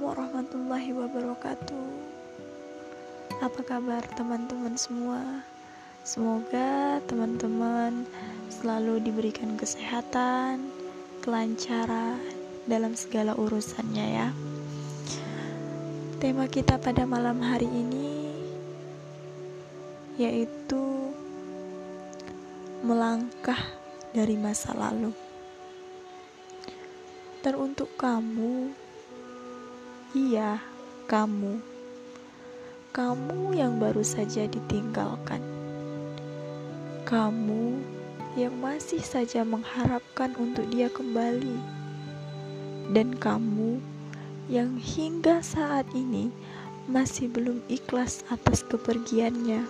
[0.00, 1.88] warahmatullahi wabarakatuh.
[3.44, 5.44] Apa kabar teman-teman semua?
[6.08, 8.08] Semoga teman-teman
[8.48, 10.72] selalu diberikan kesehatan,
[11.20, 12.16] kelancaran
[12.64, 14.28] dalam segala urusannya ya.
[16.16, 18.40] Tema kita pada malam hari ini
[20.16, 21.12] yaitu
[22.80, 23.60] melangkah
[24.16, 25.12] dari masa lalu.
[27.44, 28.85] Dan untuk kamu
[30.16, 30.64] Iya,
[31.12, 31.60] kamu.
[32.96, 35.44] Kamu yang baru saja ditinggalkan.
[37.04, 37.84] Kamu
[38.32, 41.60] yang masih saja mengharapkan untuk dia kembali.
[42.96, 43.76] Dan kamu
[44.48, 46.32] yang hingga saat ini
[46.88, 49.68] masih belum ikhlas atas kepergiannya.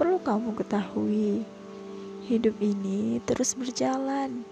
[0.00, 1.44] Perlu kamu ketahui,
[2.24, 4.48] hidup ini terus berjalan.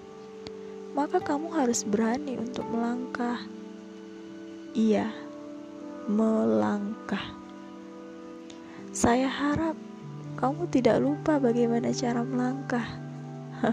[0.92, 3.41] Maka kamu harus berani untuk melangkah
[4.77, 5.08] ia
[6.05, 7.32] melangkah.
[8.92, 9.72] Saya harap
[10.36, 12.84] kamu tidak lupa bagaimana cara melangkah.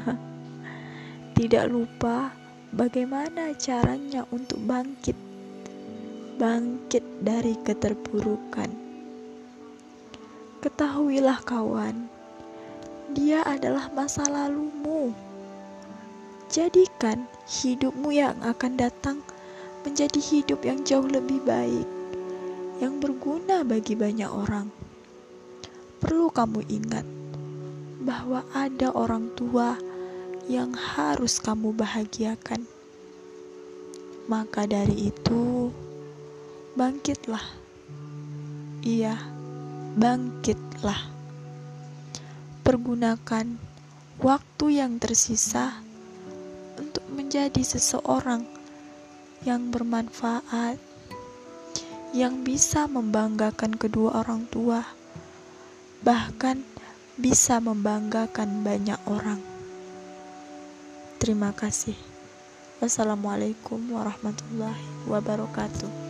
[1.37, 2.31] tidak lupa
[2.71, 5.19] bagaimana caranya untuk bangkit.
[6.39, 8.71] Bangkit dari keterpurukan.
[10.63, 12.07] Ketahuilah kawan,
[13.11, 15.11] dia adalah masa lalumu.
[16.47, 19.19] Jadikan hidupmu yang akan datang
[19.83, 21.87] menjadi hidup yang jauh lebih baik,
[22.79, 24.71] yang berguna bagi banyak orang.
[25.99, 27.07] Perlu kamu ingat
[28.03, 29.79] bahwa ada orang tua
[30.47, 32.67] yang harus kamu bahagiakan.
[34.27, 35.71] Maka dari itu,
[36.75, 37.43] bangkitlah.
[38.83, 39.15] Iya,
[39.99, 41.11] bangkitlah.
[42.63, 43.59] Pergunakan
[44.19, 45.83] waktu yang tersisa
[46.79, 48.47] untuk menjadi seseorang
[49.43, 50.79] yang bermanfaat,
[52.15, 54.83] yang bisa membanggakan kedua orang tua,
[56.03, 56.63] bahkan
[57.15, 59.39] bisa membanggakan banyak orang.
[61.19, 61.95] Terima kasih.
[62.83, 66.02] Wassalamualaikum warahmatullahi wabarakatuh.